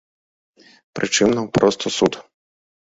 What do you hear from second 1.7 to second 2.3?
у суд.